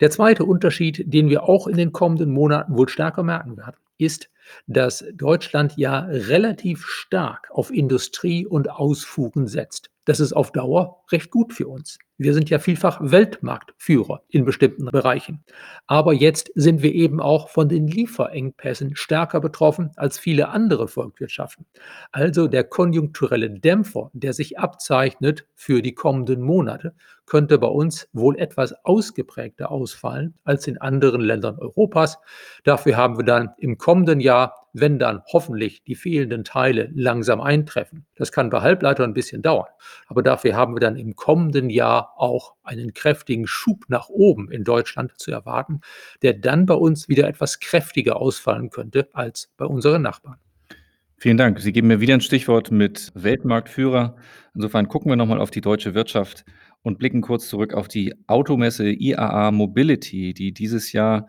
Der 0.00 0.10
zweite 0.10 0.44
Unterschied, 0.44 1.12
den 1.12 1.28
wir 1.28 1.42
auch 1.42 1.66
in 1.66 1.76
den 1.76 1.92
kommenden 1.92 2.30
Monaten 2.30 2.76
wohl 2.76 2.88
stärker 2.88 3.24
merken 3.24 3.56
werden, 3.56 3.76
ist, 3.98 4.30
dass 4.66 5.04
Deutschland 5.14 5.76
ja 5.76 6.00
relativ 6.00 6.84
stark 6.86 7.48
auf 7.50 7.70
Industrie 7.70 8.46
und 8.46 8.70
Ausfuhren 8.70 9.46
setzt. 9.46 9.90
Das 10.08 10.20
ist 10.20 10.32
auf 10.32 10.52
Dauer 10.52 11.04
recht 11.12 11.30
gut 11.30 11.52
für 11.52 11.68
uns. 11.68 11.98
Wir 12.16 12.32
sind 12.32 12.48
ja 12.48 12.58
vielfach 12.58 12.98
Weltmarktführer 13.02 14.22
in 14.28 14.46
bestimmten 14.46 14.86
Bereichen. 14.86 15.44
Aber 15.86 16.14
jetzt 16.14 16.50
sind 16.54 16.82
wir 16.82 16.94
eben 16.94 17.20
auch 17.20 17.50
von 17.50 17.68
den 17.68 17.86
Lieferengpässen 17.86 18.96
stärker 18.96 19.40
betroffen 19.40 19.90
als 19.96 20.18
viele 20.18 20.48
andere 20.48 20.88
Volkswirtschaften. 20.88 21.66
Also 22.10 22.48
der 22.48 22.64
konjunkturelle 22.64 23.50
Dämpfer, 23.50 24.10
der 24.14 24.32
sich 24.32 24.58
abzeichnet 24.58 25.46
für 25.54 25.82
die 25.82 25.94
kommenden 25.94 26.40
Monate, 26.40 26.94
könnte 27.26 27.58
bei 27.58 27.68
uns 27.68 28.08
wohl 28.12 28.36
etwas 28.38 28.72
ausgeprägter 28.84 29.70
ausfallen 29.70 30.34
als 30.44 30.66
in 30.66 30.78
anderen 30.78 31.20
Ländern 31.20 31.58
Europas. 31.58 32.18
Dafür 32.64 32.96
haben 32.96 33.18
wir 33.18 33.24
dann 33.24 33.50
im 33.58 33.76
kommenden 33.76 34.20
Jahr 34.20 34.37
wenn 34.72 34.98
dann 34.98 35.22
hoffentlich 35.32 35.82
die 35.84 35.94
fehlenden 35.94 36.44
Teile 36.44 36.90
langsam 36.94 37.40
eintreffen. 37.40 38.06
Das 38.16 38.32
kann 38.32 38.50
bei 38.50 38.60
Halbleitern 38.60 39.10
ein 39.10 39.14
bisschen 39.14 39.42
dauern. 39.42 39.68
Aber 40.06 40.22
dafür 40.22 40.54
haben 40.54 40.74
wir 40.74 40.80
dann 40.80 40.96
im 40.96 41.16
kommenden 41.16 41.70
Jahr 41.70 42.12
auch 42.16 42.54
einen 42.62 42.92
kräftigen 42.92 43.46
Schub 43.46 43.84
nach 43.88 44.08
oben 44.08 44.50
in 44.50 44.64
Deutschland 44.64 45.12
zu 45.18 45.30
erwarten, 45.30 45.80
der 46.22 46.34
dann 46.34 46.66
bei 46.66 46.74
uns 46.74 47.08
wieder 47.08 47.26
etwas 47.28 47.60
kräftiger 47.60 48.16
ausfallen 48.16 48.70
könnte 48.70 49.08
als 49.12 49.50
bei 49.56 49.64
unseren 49.64 50.02
Nachbarn. 50.02 50.38
Vielen 51.20 51.36
Dank. 51.36 51.58
Sie 51.58 51.72
geben 51.72 51.88
mir 51.88 52.00
wieder 52.00 52.14
ein 52.14 52.20
Stichwort 52.20 52.70
mit 52.70 53.10
Weltmarktführer. 53.14 54.16
Insofern 54.54 54.86
gucken 54.86 55.10
wir 55.10 55.16
nochmal 55.16 55.40
auf 55.40 55.50
die 55.50 55.60
deutsche 55.60 55.94
Wirtschaft 55.94 56.44
und 56.82 56.98
blicken 56.98 57.22
kurz 57.22 57.48
zurück 57.48 57.74
auf 57.74 57.88
die 57.88 58.14
Automesse 58.28 58.88
IAA 58.88 59.50
Mobility, 59.50 60.32
die 60.32 60.52
dieses 60.52 60.92
Jahr 60.92 61.26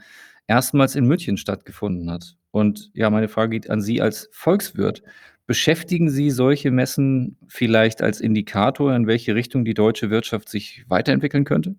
erstmals 0.47 0.95
in 0.95 1.05
München 1.05 1.37
stattgefunden 1.37 2.11
hat. 2.11 2.35
Und 2.51 2.91
ja, 2.93 3.09
meine 3.09 3.27
Frage 3.27 3.51
geht 3.51 3.69
an 3.69 3.81
Sie 3.81 4.01
als 4.01 4.29
Volkswirt. 4.31 5.03
Beschäftigen 5.47 6.09
Sie 6.09 6.29
solche 6.29 6.71
Messen 6.71 7.37
vielleicht 7.47 8.01
als 8.01 8.21
Indikator, 8.21 8.95
in 8.95 9.07
welche 9.07 9.35
Richtung 9.35 9.65
die 9.65 9.73
deutsche 9.73 10.09
Wirtschaft 10.09 10.49
sich 10.49 10.85
weiterentwickeln 10.87 11.43
könnte? 11.43 11.75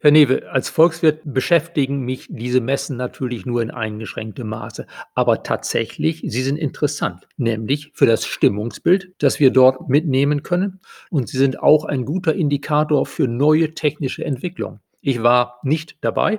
Herr 0.00 0.10
Newe, 0.10 0.50
als 0.50 0.68
Volkswirt 0.68 1.20
beschäftigen 1.24 2.00
mich 2.00 2.26
diese 2.28 2.60
Messen 2.60 2.96
natürlich 2.96 3.46
nur 3.46 3.62
in 3.62 3.70
eingeschränktem 3.70 4.48
Maße. 4.48 4.88
Aber 5.14 5.44
tatsächlich, 5.44 6.24
sie 6.26 6.42
sind 6.42 6.56
interessant, 6.56 7.28
nämlich 7.36 7.92
für 7.94 8.06
das 8.06 8.26
Stimmungsbild, 8.26 9.12
das 9.18 9.38
wir 9.38 9.52
dort 9.52 9.88
mitnehmen 9.88 10.42
können. 10.42 10.80
Und 11.10 11.28
sie 11.28 11.38
sind 11.38 11.60
auch 11.60 11.84
ein 11.84 12.04
guter 12.04 12.34
Indikator 12.34 13.06
für 13.06 13.28
neue 13.28 13.74
technische 13.74 14.24
Entwicklungen. 14.24 14.80
Ich 15.04 15.22
war 15.22 15.58
nicht 15.64 15.96
dabei, 16.00 16.38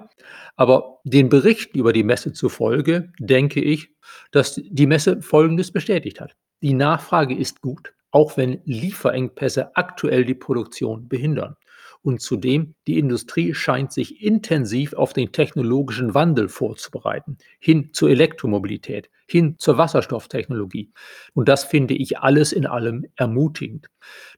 aber 0.56 1.00
den 1.04 1.28
Berichten 1.28 1.78
über 1.78 1.92
die 1.92 2.04
Messe 2.04 2.32
zufolge 2.32 3.12
denke 3.20 3.62
ich, 3.62 3.90
dass 4.32 4.56
die 4.56 4.88
Messe 4.88 5.22
Folgendes 5.22 5.72
bestätigt 5.72 6.22
hat. 6.22 6.36
Die 6.62 6.74
Nachfrage 6.74 7.36
ist 7.36 7.60
gut, 7.60 7.94
auch 8.12 8.38
wenn 8.38 8.62
Lieferengpässe 8.64 9.76
aktuell 9.76 10.24
die 10.24 10.34
Produktion 10.34 11.10
behindern. 11.10 11.58
Und 12.04 12.22
zudem, 12.22 12.76
die 12.86 13.00
Industrie 13.00 13.54
scheint 13.54 13.94
sich 13.94 14.22
intensiv 14.22 14.94
auf 14.94 15.14
den 15.14 15.32
technologischen 15.32 16.14
Wandel 16.14 16.50
vorzubereiten, 16.50 17.38
hin 17.60 17.92
zur 17.94 18.10
Elektromobilität, 18.10 19.10
hin 19.26 19.56
zur 19.58 19.78
Wasserstofftechnologie. 19.78 20.92
Und 21.34 21.48
das 21.48 21.64
finde 21.64 21.94
ich 21.94 22.20
alles 22.20 22.52
in 22.52 22.66
allem 22.66 23.06
ermutigend. 23.16 23.88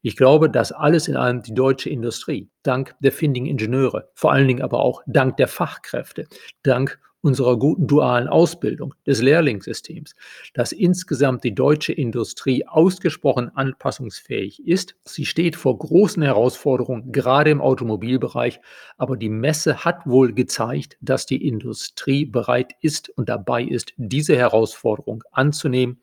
Ich 0.03 0.15
glaube, 0.15 0.49
dass 0.49 0.71
alles 0.71 1.07
in 1.07 1.17
allem 1.17 1.41
die 1.41 1.55
deutsche 1.55 1.89
Industrie, 1.89 2.49
dank 2.61 2.95
der 2.99 3.11
findigen 3.11 3.47
Ingenieure, 3.47 4.11
vor 4.13 4.31
allen 4.31 4.47
Dingen 4.47 4.61
aber 4.61 4.79
auch 4.79 5.01
dank 5.07 5.37
der 5.37 5.47
Fachkräfte, 5.47 6.27
dank 6.61 6.99
unserer 7.25 7.57
guten 7.57 7.87
dualen 7.87 8.27
Ausbildung, 8.27 8.93
des 9.07 9.19
Lehrlingssystems, 9.19 10.13
dass 10.53 10.71
insgesamt 10.71 11.43
die 11.43 11.55
deutsche 11.55 11.91
Industrie 11.91 12.67
ausgesprochen 12.67 13.49
anpassungsfähig 13.55 14.67
ist. 14.67 14.95
Sie 15.05 15.25
steht 15.25 15.55
vor 15.55 15.75
großen 15.75 16.21
Herausforderungen, 16.21 17.11
gerade 17.11 17.49
im 17.49 17.61
Automobilbereich, 17.61 18.61
aber 18.97 19.17
die 19.17 19.29
Messe 19.29 19.83
hat 19.83 20.05
wohl 20.05 20.33
gezeigt, 20.33 20.97
dass 21.01 21.25
die 21.25 21.47
Industrie 21.47 22.25
bereit 22.25 22.73
ist 22.81 23.09
und 23.09 23.27
dabei 23.27 23.63
ist, 23.63 23.93
diese 23.97 24.37
Herausforderung 24.37 25.23
anzunehmen 25.31 25.99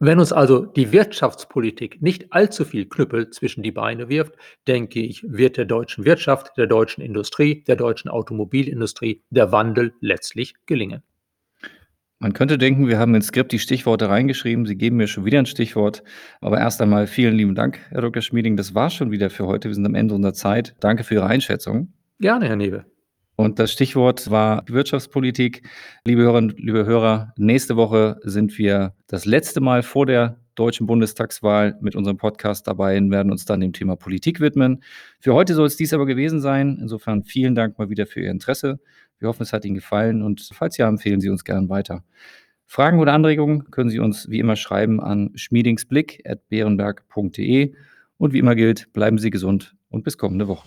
wenn 0.00 0.18
uns 0.18 0.32
also 0.32 0.64
die 0.64 0.92
Wirtschaftspolitik 0.92 2.00
nicht 2.00 2.32
allzu 2.32 2.64
viel 2.64 2.86
Knüppel 2.86 3.30
zwischen 3.30 3.62
die 3.62 3.72
Beine 3.72 4.08
wirft, 4.08 4.34
denke 4.66 5.00
ich, 5.00 5.24
wird 5.26 5.56
der 5.56 5.64
deutschen 5.64 6.04
Wirtschaft, 6.04 6.56
der 6.56 6.66
deutschen 6.66 7.02
Industrie, 7.02 7.64
der 7.64 7.76
deutschen 7.76 8.08
Automobilindustrie 8.10 9.22
der 9.30 9.52
Wandel 9.52 9.94
letztlich 10.00 10.54
gelingen. 10.66 11.02
Man 12.20 12.32
könnte 12.32 12.58
denken, 12.58 12.88
wir 12.88 12.98
haben 12.98 13.14
ins 13.14 13.28
Skript 13.28 13.52
die 13.52 13.60
Stichworte 13.60 14.08
reingeschrieben. 14.08 14.66
Sie 14.66 14.76
geben 14.76 14.96
mir 14.96 15.06
schon 15.06 15.24
wieder 15.24 15.38
ein 15.38 15.46
Stichwort. 15.46 16.02
Aber 16.40 16.58
erst 16.58 16.82
einmal 16.82 17.06
vielen 17.06 17.36
lieben 17.36 17.54
Dank, 17.54 17.78
Herr 17.90 18.00
Dr. 18.00 18.22
Schmieding. 18.22 18.56
Das 18.56 18.74
war 18.74 18.90
schon 18.90 19.12
wieder 19.12 19.30
für 19.30 19.46
heute. 19.46 19.68
Wir 19.68 19.74
sind 19.74 19.86
am 19.86 19.94
Ende 19.94 20.14
unserer 20.14 20.34
Zeit. 20.34 20.74
Danke 20.80 21.04
für 21.04 21.14
Ihre 21.14 21.26
Einschätzung. 21.26 21.92
Gerne, 22.18 22.48
Herr 22.48 22.56
Newe. 22.56 22.84
Und 23.40 23.60
das 23.60 23.70
Stichwort 23.70 24.32
war 24.32 24.64
Wirtschaftspolitik. 24.66 25.62
Liebe 26.04 26.22
Hörerinnen, 26.22 26.56
liebe 26.56 26.84
Hörer, 26.84 27.32
nächste 27.36 27.76
Woche 27.76 28.18
sind 28.24 28.58
wir 28.58 28.94
das 29.06 29.26
letzte 29.26 29.60
Mal 29.60 29.84
vor 29.84 30.06
der 30.06 30.40
deutschen 30.56 30.88
Bundestagswahl 30.88 31.78
mit 31.80 31.94
unserem 31.94 32.16
Podcast 32.16 32.66
dabei 32.66 32.98
und 32.98 33.12
werden 33.12 33.30
uns 33.30 33.44
dann 33.44 33.60
dem 33.60 33.72
Thema 33.72 33.94
Politik 33.94 34.40
widmen. 34.40 34.82
Für 35.20 35.34
heute 35.34 35.54
soll 35.54 35.68
es 35.68 35.76
dies 35.76 35.94
aber 35.94 36.04
gewesen 36.04 36.40
sein. 36.40 36.78
Insofern 36.80 37.22
vielen 37.22 37.54
Dank 37.54 37.78
mal 37.78 37.90
wieder 37.90 38.08
für 38.08 38.22
Ihr 38.22 38.32
Interesse. 38.32 38.80
Wir 39.20 39.28
hoffen, 39.28 39.44
es 39.44 39.52
hat 39.52 39.64
Ihnen 39.64 39.76
gefallen 39.76 40.22
und 40.22 40.50
falls 40.52 40.76
ja, 40.76 40.88
empfehlen 40.88 41.20
Sie 41.20 41.28
uns 41.28 41.44
gern 41.44 41.68
weiter. 41.68 42.02
Fragen 42.66 42.98
oder 42.98 43.12
Anregungen 43.12 43.70
können 43.70 43.90
Sie 43.90 44.00
uns 44.00 44.28
wie 44.28 44.40
immer 44.40 44.56
schreiben 44.56 45.00
an 45.00 45.30
schmiedingsblick.bärenberg.de 45.36 47.72
und 48.16 48.32
wie 48.32 48.38
immer 48.40 48.56
gilt, 48.56 48.92
bleiben 48.92 49.18
Sie 49.18 49.30
gesund 49.30 49.76
und 49.90 50.02
bis 50.02 50.18
kommende 50.18 50.48
Woche. 50.48 50.66